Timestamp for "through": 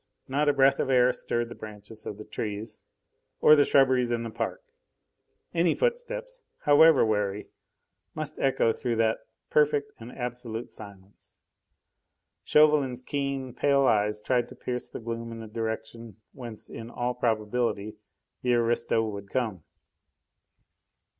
8.73-8.95